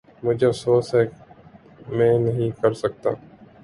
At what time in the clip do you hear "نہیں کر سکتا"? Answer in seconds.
2.19-3.09